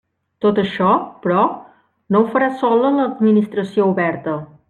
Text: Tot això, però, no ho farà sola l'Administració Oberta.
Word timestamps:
Tot 0.43 0.59
això, 0.61 0.93
però, 1.25 1.43
no 2.15 2.21
ho 2.23 2.27
farà 2.37 2.49
sola 2.63 2.91
l'Administració 2.97 3.89
Oberta. 3.93 4.37